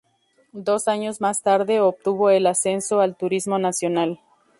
Dos 0.57 0.87
años 0.87 1.21
más 1.21 1.43
tarde 1.43 1.79
obtuvo 1.79 2.31
el 2.31 2.47
ascenso 2.47 3.01
al 3.01 3.15
Turismo 3.15 3.59
Nacional. 3.59 4.19